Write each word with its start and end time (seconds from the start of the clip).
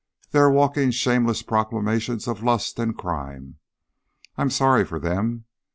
They 0.31 0.39
are 0.39 0.49
walking 0.51 0.89
shameless 0.89 1.43
proclamations 1.43 2.27
of 2.27 2.41
lust 2.41 2.79
and 2.79 2.97
crime. 2.97 3.59
I'm 4.35 4.49
sorry 4.49 4.83
for 4.83 4.97
them. 4.97 5.45